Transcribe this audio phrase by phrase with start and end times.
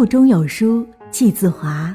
[0.00, 1.94] 腹中有书气自华。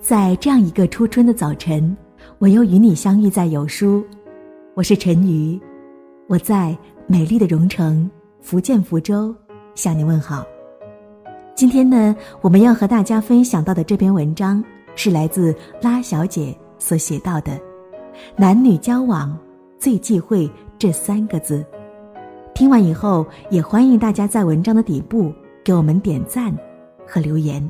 [0.00, 1.94] 在这样一个初春的早晨，
[2.38, 4.02] 我又与你相遇在有书。
[4.72, 5.60] 我是陈瑜，
[6.28, 6.74] 我在
[7.06, 8.10] 美丽的蓉城
[8.40, 9.36] 福建福州
[9.74, 10.46] 向你问好。
[11.54, 14.64] 今天呢，我们要和大家分享到的这篇文章
[14.94, 17.60] 是来自拉小姐所写到的
[18.34, 19.38] ：“男女交往
[19.78, 21.62] 最忌讳这三个字。”
[22.56, 25.30] 听完以后，也欢迎大家在文章的底部
[25.62, 26.50] 给我们点赞
[27.06, 27.68] 和留言。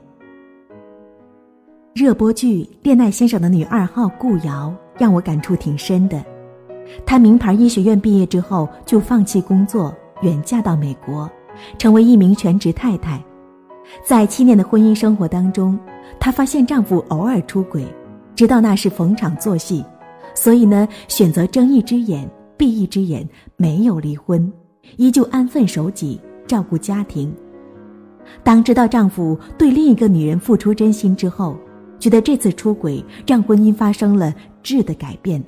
[1.95, 6.23] 热播剧《恋爱先生》的女二号顾瑶让我感触挺深的。
[7.05, 11.31] 她名牌医学院毕业之后就放弃工作，远嫁到美国，
[11.79, 13.23] 成为一名全职太太。
[14.05, 15.79] 在七年的婚姻生活当中，
[16.21, 17.87] 她发现丈夫偶尔出轨，
[18.35, 19.85] 知道那是逢场作戏，
[20.35, 22.29] 所以呢，选择睁一只眼
[22.59, 23.27] 闭一只眼，
[23.57, 24.53] 没有离婚。
[24.97, 27.35] 依旧安分守己，照顾家庭。
[28.43, 31.57] 当知道丈夫对另一个女人付出真心之后，
[31.99, 35.43] 觉得这次出轨让婚姻发生了质的改变，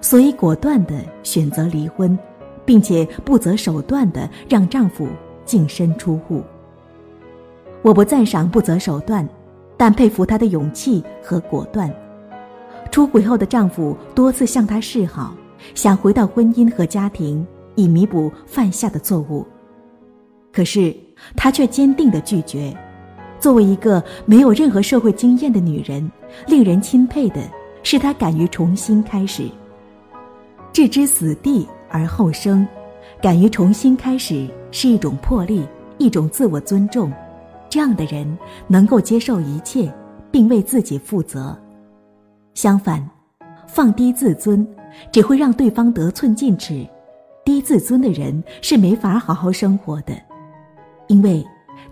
[0.00, 2.18] 所以果断的选择离婚，
[2.64, 5.08] 并且不择手段的让丈夫
[5.44, 6.42] 净身出户。
[7.82, 9.28] 我不赞赏不择手段，
[9.76, 11.92] 但佩服她的勇气和果断。
[12.90, 15.34] 出轨后的丈夫多次向她示好，
[15.74, 17.46] 想回到婚姻和家庭。
[17.78, 19.46] 以弥补犯下的错误，
[20.50, 20.96] 可是
[21.36, 22.76] 她却坚定的拒绝。
[23.38, 26.10] 作为一个没有任何社会经验的女人，
[26.46, 27.40] 令人钦佩的
[27.82, 29.48] 是她敢于重新开始。
[30.72, 32.66] 置之死地而后生，
[33.20, 35.66] 敢于重新开始是一种魄力，
[35.98, 37.12] 一种自我尊重。
[37.68, 38.26] 这样的人
[38.68, 39.92] 能够接受一切，
[40.30, 41.56] 并为自己负责。
[42.54, 43.06] 相反，
[43.66, 44.66] 放低自尊，
[45.12, 46.86] 只会让对方得寸进尺。
[47.44, 50.14] 低自尊的人是没法好好生活的，
[51.08, 51.44] 因为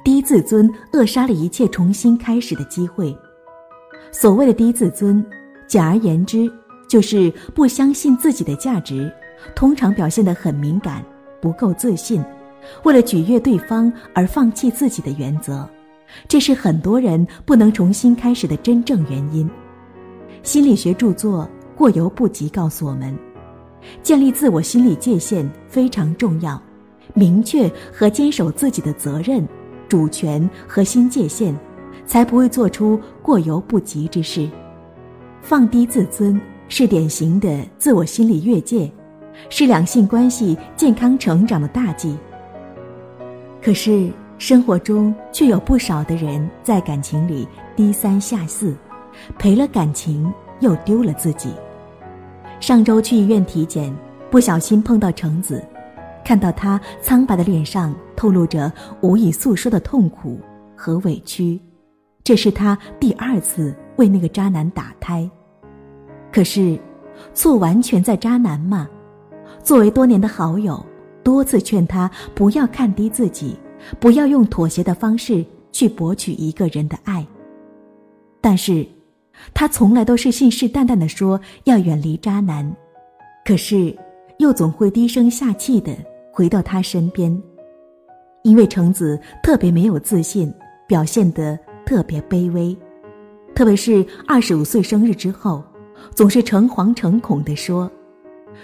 [0.02, 3.16] 低自尊扼杀了一切重新开始的机会。
[4.10, 5.24] 所谓的低自尊，
[5.66, 6.50] 简而言之
[6.88, 9.12] 就是不相信自己的价值，
[9.54, 11.04] 通常表现得很敏感，
[11.40, 12.22] 不够自信，
[12.84, 15.68] 为了取悦对方而放弃自己的原则，
[16.28, 19.48] 这是很多人不能重新开始的真正原因。
[20.42, 23.16] 心理学著作《过犹不及》告诉我们。
[24.02, 26.62] 建立自我心理界限非常重要，
[27.12, 29.46] 明确和坚守自己的责任、
[29.88, 31.54] 主权和新界限，
[32.06, 34.48] 才不会做出过犹不及之事。
[35.42, 38.90] 放低自尊是典型的自我心理越界，
[39.50, 42.16] 是两性关系健康成长的大忌。
[43.62, 48.74] 可是生活中却有不少的人在感情里低三下四，
[49.38, 51.50] 赔了感情又丢了自己。
[52.60, 53.94] 上周去医院体检，
[54.30, 55.62] 不小心碰到橙子，
[56.24, 60.40] 看到他苍白的脸上透露着无以诉说的痛苦
[60.74, 61.60] 和委屈。
[62.22, 65.28] 这是他第二次为那个渣男打胎，
[66.32, 66.78] 可是，
[67.34, 68.88] 错完全在渣男吗？
[69.62, 70.84] 作为多年的好友，
[71.22, 73.56] 多次劝他不要看低自己，
[74.00, 77.26] 不要用妥协的方式去博取一个人的爱，
[78.40, 78.86] 但是。
[79.52, 82.72] 他从来都是信誓旦旦的说要远离渣男，
[83.44, 83.92] 可是
[84.38, 85.92] 又总会低声下气的
[86.34, 87.40] 回到他身边，
[88.42, 90.52] 因为橙子特别没有自信，
[90.88, 91.56] 表现得
[91.86, 92.76] 特别卑微，
[93.54, 95.62] 特别是二十五岁生日之后，
[96.12, 97.88] 总是诚惶诚恐的说，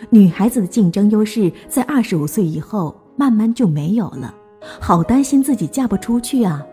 [0.09, 4.35] 女孩子的竞争优势在二十五岁以后慢慢就没有了，
[4.81, 6.67] 好担心自己嫁不出去啊。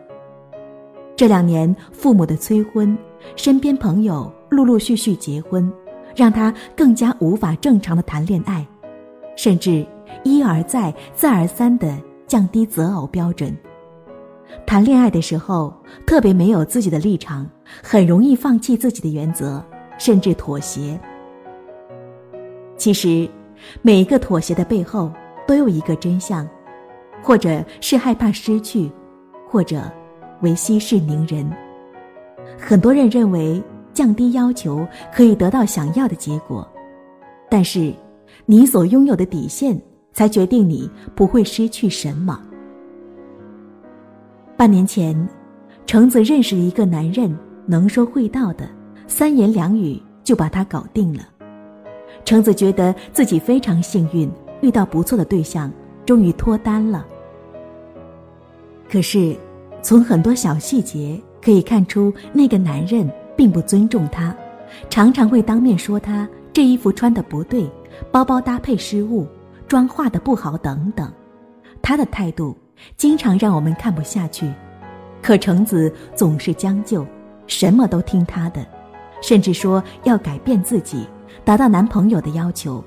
[1.16, 2.98] 这两年父母的催婚。
[3.36, 5.70] 身边朋友陆陆续续结婚，
[6.16, 8.66] 让他更加无法正常的谈恋爱，
[9.36, 9.86] 甚至
[10.24, 13.56] 一而再、再而三的降低择偶标准。
[14.66, 15.74] 谈恋爱的时候
[16.06, 17.50] 特别没有自己的立场，
[17.84, 19.64] 很容易放弃自己的原则，
[19.98, 21.00] 甚至妥协。
[22.78, 23.30] 其实，
[23.82, 25.12] 每一个妥协的背后
[25.46, 26.48] 都有一个真相，
[27.22, 28.92] 或者是害怕失去，
[29.50, 29.82] 或者
[30.42, 31.50] 为息事宁人。
[32.58, 33.62] 很多人认为
[33.94, 36.68] 降低要求可以得到想要的结果，
[37.50, 37.94] 但是
[38.46, 39.80] 你所拥有的底线
[40.18, 42.42] 才决定你不会失去什么。
[44.58, 45.16] 半年前，
[45.86, 47.38] 橙子认识一个男人，
[47.68, 48.68] 能说会道的，
[49.06, 51.20] 三言两语就把他搞定了。
[52.26, 54.28] 橙子觉得自己非常幸运，
[54.62, 55.72] 遇到不错的对象，
[56.04, 57.06] 终于脱单了。
[58.90, 59.38] 可是，
[59.84, 61.22] 从很多小细节。
[61.40, 64.36] 可以看出，那个男人并不尊重她，
[64.90, 67.70] 常常会当面说她这衣服穿的不对，
[68.12, 69.26] 包包搭配失误，
[69.68, 71.12] 妆化的不好等等。
[71.82, 72.58] 他的态度
[72.96, 74.52] 经常让我们看不下去，
[75.22, 77.06] 可橙子总是将就，
[77.46, 78.66] 什么都听他的，
[79.22, 81.08] 甚至说要改变自己，
[81.46, 82.84] 达到男朋友的要求。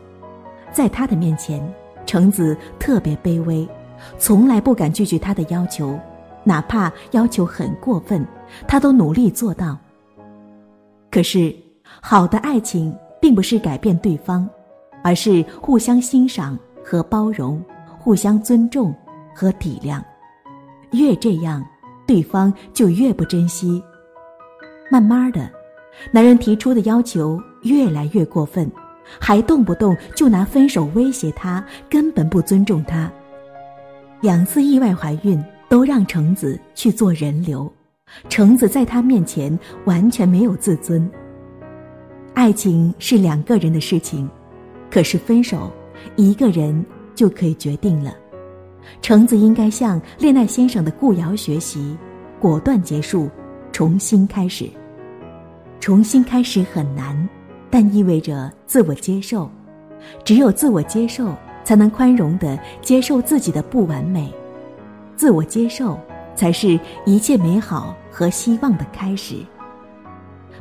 [0.73, 1.63] 在他的面前，
[2.07, 3.69] 橙子特别卑微，
[4.19, 5.99] 从来不敢拒绝他的要求，
[6.45, 8.27] 哪怕要求很过分，
[8.69, 9.77] 他都努力做到。
[11.11, 11.55] 可是，
[12.01, 14.49] 好的爱情并不是改变对方，
[15.03, 17.63] 而是互相欣赏和包容，
[17.99, 18.95] 互相尊重
[19.35, 20.03] 和体谅。
[20.93, 21.65] 越这样。
[22.07, 23.81] 对方就越不珍惜。
[24.91, 25.49] 慢慢的，
[26.11, 28.69] 男人提出的要求越来越过分，
[29.21, 33.09] 还动不动就拿分手威胁她，根本不尊重她。
[34.21, 37.73] 两次意外怀孕都让橙子去做人流，
[38.29, 41.09] 橙子在他面前完全没有自尊。
[42.35, 44.29] 爱情是两个人的事情，
[44.91, 45.71] 可是分手，
[46.17, 48.15] 一个人就可以决定了。
[49.03, 51.97] 橙子应该向恋爱先生的顾瑶学习，
[52.41, 53.29] 果断结束，
[53.73, 54.69] 重新开始。
[55.79, 57.29] 重新开始很难，
[57.71, 59.51] 但意味着自我接受。
[60.25, 64.33] 只有自我接受，才能宽容的接受自己的不完美。
[65.17, 65.99] 自我接受，
[66.35, 69.37] 才是一切美好和希望的开始。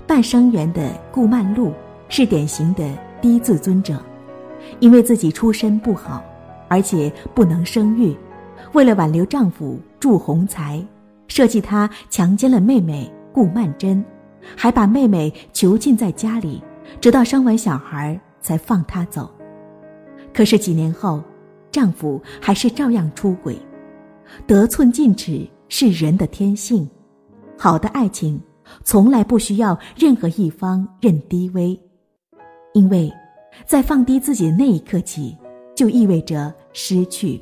[0.06, 1.72] 半生缘的顾曼璐
[2.10, 2.90] 是典型的
[3.22, 4.02] 低自尊者，
[4.80, 6.24] 因为自己出身不好。
[6.72, 8.16] 而且不能生育，
[8.74, 10.80] 为了挽留丈夫祝鸿才，
[11.28, 14.04] 设计他强奸了妹妹顾曼桢，
[14.56, 16.62] 还把妹妹囚禁在家里，
[17.02, 19.32] 直到生完小孩才放她走。
[20.32, 21.24] 可是几年后，
[21.72, 23.58] 丈夫还是照样出轨。
[24.46, 26.88] 得寸进尺是人的天性，
[27.58, 28.40] 好的爱情
[28.84, 31.76] 从来不需要任何一方认低微，
[32.76, 33.12] 因为，
[33.66, 35.38] 在放低自己的那一刻起。
[35.76, 37.40] 就意味着失去。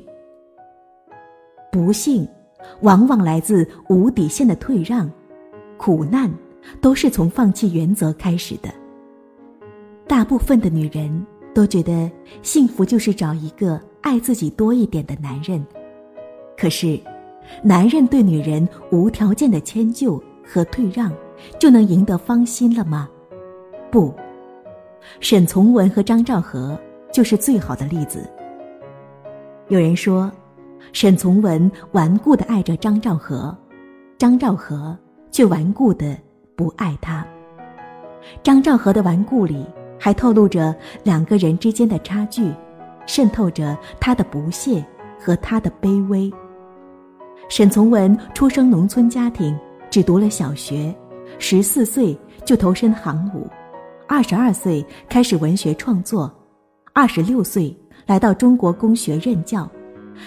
[1.72, 2.24] 不幸，
[2.82, 5.10] 往往来自无底线的退让，
[5.76, 6.32] 苦难
[6.80, 8.72] 都是从放弃原则开始的。
[10.06, 12.08] 大部分的女人都觉得
[12.40, 15.66] 幸福就是找一个爱自己多一点的男人，
[16.56, 16.96] 可是，
[17.60, 21.12] 男人对女人无条件的迁就和退让，
[21.58, 23.08] 就能赢得芳心了吗？
[23.90, 24.14] 不，
[25.20, 26.78] 沈从文和张兆和。
[27.10, 28.28] 就是最好的例子。
[29.68, 30.30] 有人说，
[30.92, 33.56] 沈从文顽固的爱着张兆和，
[34.18, 34.96] 张兆和
[35.30, 36.16] 却顽固的
[36.54, 37.26] 不爱他。
[38.42, 39.64] 张兆和的顽固里，
[39.98, 42.52] 还透露着两个人之间的差距，
[43.06, 44.84] 渗透着他的不屑
[45.18, 46.30] 和他的卑微。
[47.48, 49.58] 沈从文出生农村家庭，
[49.88, 50.94] 只读了小学，
[51.38, 53.48] 十四岁就投身行伍，
[54.08, 56.34] 二十二岁开始文学创作。
[56.94, 57.76] 二十六岁
[58.06, 59.70] 来到中国公学任教，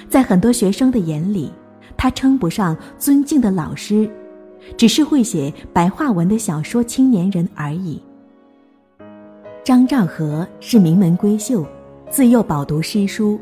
[0.07, 1.51] 在很多学生的眼里，
[1.97, 4.07] 他称不上尊敬的老师，
[4.77, 7.99] 只是会写白话文的小说青年人而已。
[9.63, 11.65] 张兆和是名门闺秀，
[12.07, 13.39] 自幼饱读诗书。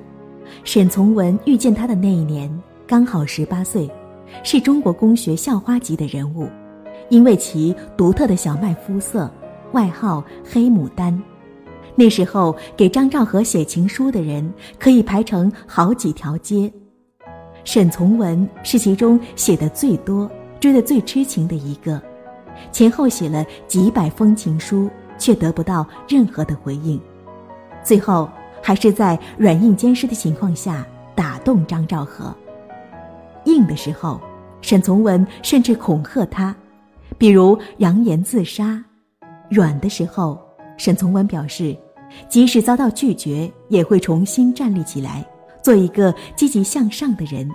[0.64, 2.50] 沈从文遇见他的那一年
[2.88, 3.92] 刚好十八岁，
[4.44, 6.48] 是中国公学校花级的人物，
[7.10, 9.30] 因为其独特的小麦肤色，
[9.74, 11.22] 外号黑牡丹。
[11.96, 16.72] 那时候给张兆和写情书的人可以排成好几条街，
[17.66, 20.30] 沈从文是其中写的最多、
[20.62, 22.02] 追得最痴情的一个，
[22.72, 27.00] 前后写了几百封情书，却得不到任何的回应，
[27.84, 28.30] 最后
[28.62, 32.34] 还是在软硬兼施的情况下打动张兆和。
[33.44, 34.22] 硬的时候，
[34.62, 36.56] 沈从文甚至恐吓他，
[37.18, 38.82] 比如扬言自杀；
[39.50, 40.40] 软的时候，
[40.78, 41.76] 沈从文表示。
[42.28, 45.24] 即使遭到拒绝，也会重新站立起来，
[45.62, 47.48] 做一个积极向上的人。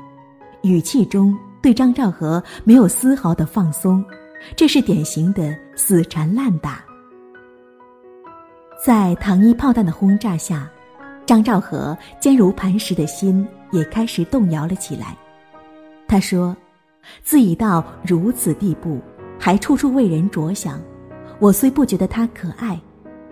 [0.62, 4.04] 语气中对张兆和没有丝毫的放松，
[4.54, 6.84] 这是典型的死缠烂打。
[8.84, 10.70] 在糖衣炮弹的轰炸下，
[11.26, 15.16] 张兆和坚如磐石的心也开始动摇了起来。
[16.06, 16.56] 他说
[17.24, 19.00] ：“自己到如此地步，
[19.36, 20.80] 还处处为人着想，
[21.38, 22.80] 我虽不觉得他可爱。”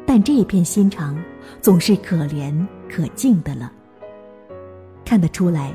[0.05, 1.17] 但这一片心肠，
[1.61, 2.53] 总是可怜
[2.91, 3.71] 可敬的了。
[5.05, 5.73] 看得出来，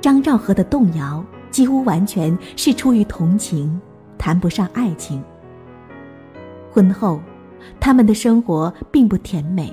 [0.00, 3.80] 张兆和的动摇几乎完全是出于同情，
[4.18, 5.22] 谈不上爱情。
[6.72, 7.20] 婚后，
[7.78, 9.72] 他们的生活并不甜美。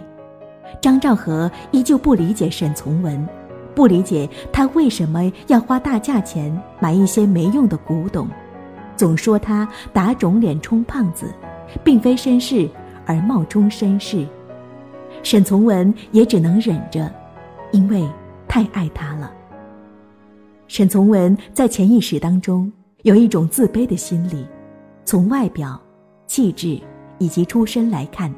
[0.80, 3.28] 张兆和依旧不理解沈从文，
[3.74, 8.30] 不理解他为什么要花大价钱买一些没用的古董，
[8.96, 11.34] 总说他打肿脸充胖子，
[11.84, 12.70] 并非绅士。
[13.06, 14.24] 而冒充绅士，
[15.24, 17.12] 沈从文也只能忍着，
[17.72, 18.08] 因为
[18.48, 19.34] 太爱他了。
[20.68, 22.72] 沈从文在潜意识当中
[23.02, 24.46] 有一种自卑的心理。
[25.06, 25.82] 从外表、
[26.28, 26.80] 气质
[27.18, 28.32] 以及出身来看，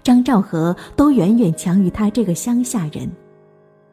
[0.00, 3.10] 张兆和都远远强于他这个乡下人，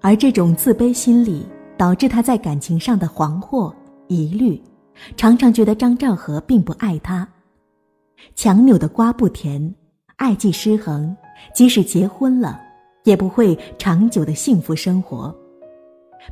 [0.02, 1.48] 而这种自卑心理
[1.78, 3.74] 导致他在感情上的惶惑、
[4.08, 4.62] 疑虑，
[5.18, 7.28] 常常觉得张兆和并不爱他。
[8.36, 9.74] 强扭的瓜不甜，
[10.18, 11.16] 爱既失衡，
[11.54, 12.60] 即使结婚了，
[13.04, 15.36] 也不会长久的幸福生活。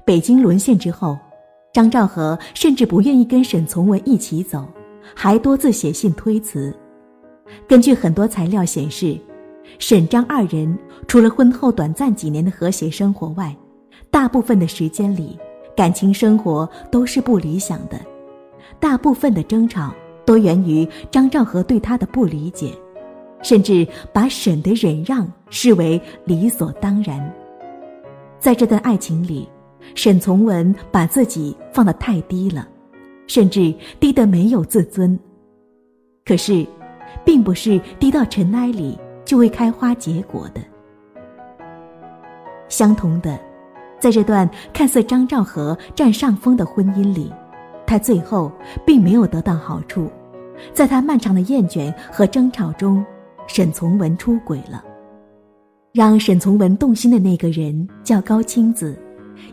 [0.05, 1.17] 北京沦陷之后，
[1.73, 4.67] 张兆和甚至不愿意跟沈从文一起走。
[5.15, 6.75] 还多次写信推辞。
[7.67, 9.17] 根据很多材料显示，
[9.79, 10.77] 沈张二人
[11.07, 13.55] 除了婚后短暂几年的和谐生活外，
[14.11, 15.39] 大部分的时间里，
[15.75, 17.99] 感情生活都是不理想的。
[18.79, 19.91] 大部分的争吵
[20.29, 22.71] 都源于张兆和对他的不理解，
[23.41, 27.19] 甚至把沈的忍让视为理所当然。
[28.37, 29.49] 在这段爱情里，
[29.95, 32.67] 沈从文把自己放得太低了。
[33.25, 35.17] 甚至低得没有自尊。
[36.25, 36.65] 可是，
[37.23, 40.61] 并不是低到尘埃里就会开花结果的。
[42.67, 43.39] 相同的，
[43.99, 47.31] 在这段看似张兆和占上风的婚姻里，
[47.85, 48.51] 他最后
[48.83, 50.09] 并没有得到好处。
[50.73, 53.05] 在他漫长的厌倦和争吵中，
[53.47, 54.83] 沈从文出轨了。
[55.93, 58.97] 让沈从文动心的那个人叫高青子，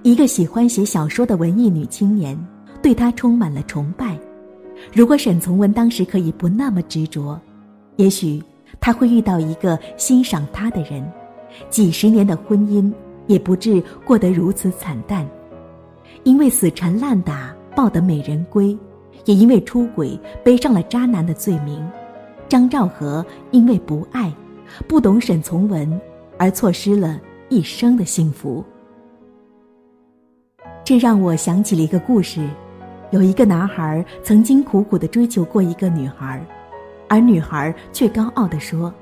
[0.03, 2.39] 一个喜欢写小说的文艺女青年。
[2.83, 4.17] 对他充满了崇拜。
[4.93, 7.41] 如果沈从文当时可以不那么执着，
[7.97, 8.41] 也许
[8.79, 11.05] 他会遇到一个欣赏他的人，
[11.69, 12.93] 几十年的婚姻
[13.27, 15.27] 也不至过得如此惨淡。
[16.23, 18.77] 因为死缠烂打抱得美人归，
[19.27, 21.87] 也因为出轨背上了渣男的罪名，
[22.49, 24.33] 张兆和因为不爱，
[24.89, 26.01] 不懂沈从文，
[26.39, 28.65] 而错失了一生的幸福。
[30.83, 32.49] 这让我想起了一个故事。
[33.11, 36.45] 有一个男孩曾经苦苦的追求过一个女孩，
[37.09, 38.93] 而女孩却高傲地说：“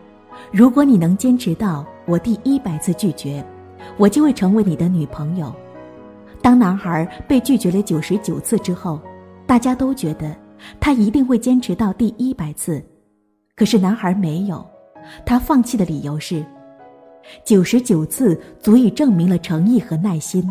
[0.53, 3.45] 如果你能坚持到我第一百次拒绝，
[3.97, 5.51] 我就会成为你的女朋友。”
[6.43, 9.01] 当男孩被拒绝了九十九次之后，
[9.47, 10.35] 大家都觉得
[10.81, 12.83] 他一定会坚持到第一百次，
[13.55, 14.65] 可是男孩没有，
[15.25, 16.45] 他放弃的理由是：
[17.45, 20.49] 九十九次足以证明了诚意和耐心，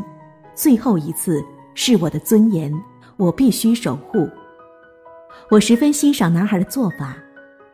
[0.56, 1.44] 最后一次
[1.76, 2.74] 是我的尊严。
[3.18, 4.28] 我必须守护。
[5.48, 7.16] 我十分欣赏男孩的做法，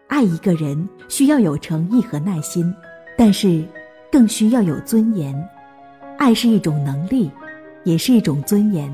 [0.08, 2.76] 爱一个人需要有诚意和耐心，
[3.18, 3.64] 但是
[4.12, 5.34] 更需要有尊严。
[6.18, 7.32] 爱是一种能力，
[7.86, 8.94] 也是一种尊严。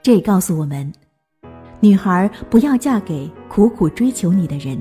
[0.00, 0.90] 这告诉我们，
[1.82, 4.80] 女孩不要嫁给苦苦追求你的人。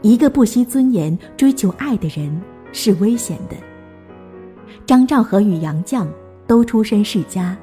[0.00, 3.56] 一个不惜尊严追求爱的人是危险的。
[4.86, 6.06] 张兆和与杨绛
[6.46, 7.56] 都出身世家。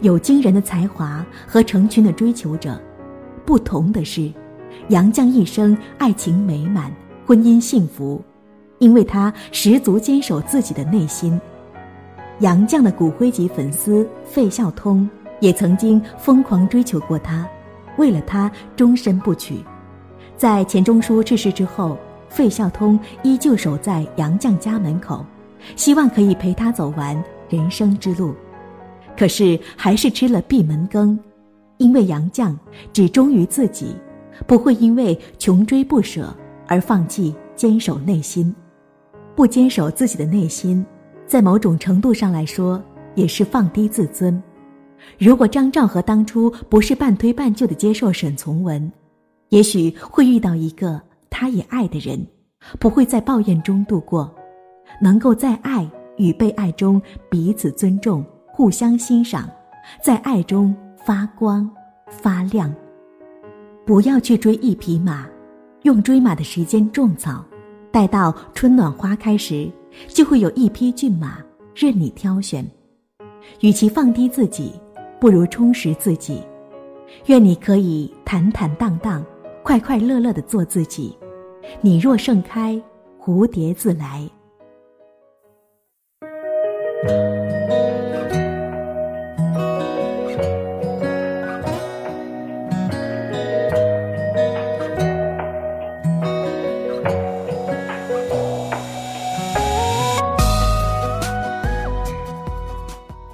[0.00, 2.80] 有惊人的才华和成群的追求者，
[3.44, 4.32] 不同的是，
[4.88, 6.90] 杨绛一生爱情美满，
[7.26, 8.24] 婚姻幸福，
[8.78, 11.38] 因为他十足坚守自己的内心。
[12.40, 15.06] 杨绛的骨灰级粉丝费孝通
[15.40, 17.46] 也曾经疯狂追求过他，
[17.96, 19.56] 为了他终身不娶。
[20.36, 21.96] 在钱钟书去世之后，
[22.28, 25.24] 费孝通依旧守在杨绛家门口，
[25.76, 28.34] 希望可以陪他走完人生之路。
[29.16, 31.18] 可是还是吃了闭门羹，
[31.78, 32.52] 因为杨绛
[32.92, 33.94] 只忠于自己，
[34.46, 36.34] 不会因为穷追不舍
[36.66, 38.52] 而放弃坚守内心。
[39.36, 40.84] 不坚守自己的内心，
[41.26, 42.82] 在某种程度上来说
[43.14, 44.42] 也是放低自尊。
[45.18, 48.92] 如果张兆和当初不是半推半就的接受沈从文，
[49.50, 52.24] 也许会遇到一个他也爱的人，
[52.78, 54.32] 不会在抱怨中度过，
[55.00, 58.24] 能够在爱与被爱中彼此尊重。
[58.56, 59.50] 互相欣赏，
[60.00, 60.72] 在爱中
[61.04, 61.68] 发光
[62.08, 62.72] 发亮。
[63.84, 65.28] 不要去追一匹马，
[65.82, 67.44] 用追马的时间种草，
[67.90, 69.68] 待到春暖花开时，
[70.06, 71.38] 就会有一匹骏马
[71.74, 72.64] 任你挑选。
[73.60, 74.72] 与其放低自己，
[75.24, 76.42] 不如充实自己。
[77.28, 79.24] 愿你可以坦坦荡荡、
[79.62, 81.18] 快快乐乐的做自己。
[81.80, 82.78] 你若盛开，
[83.18, 84.28] 蝴蝶自来。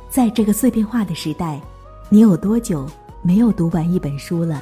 [0.09, 1.61] 在这个碎片化的时代，
[2.13, 2.91] 你有多久
[3.23, 4.61] 没有读完一本书了？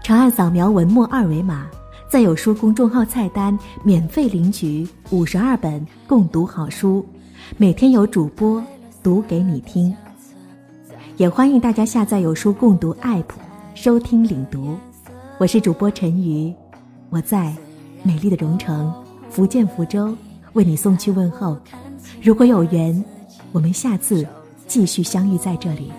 [0.00, 1.66] 长按扫描文末二维码
[2.08, 7.04] 在有书公众号菜单免费领取五十二本共读好书
[7.56, 8.62] 每天有主播
[9.02, 9.92] 读给你听。
[11.16, 13.24] 也欢迎大家下载有书共读 app
[13.74, 14.76] 收听领读。
[15.38, 16.54] 我是主播陈瑜
[17.10, 17.52] 我在
[18.04, 18.94] 美丽的蓉城
[19.28, 20.16] 福建福州
[20.52, 21.58] 为你送去问候。
[22.22, 23.04] 如果有缘
[23.50, 24.24] 我们下次
[24.68, 25.90] 继续相遇在这里。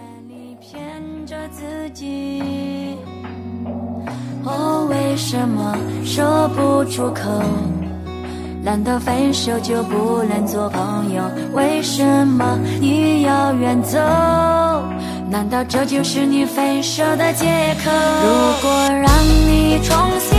[5.20, 7.24] 什么说不出口？
[8.64, 11.22] 难道分手就不能做朋友
[11.54, 14.00] 为什么你要远走？
[15.30, 17.46] 难道这就是你分手的借
[17.84, 17.92] 口？
[18.24, 18.30] 如
[18.62, 19.12] 果让
[19.46, 20.39] 你重新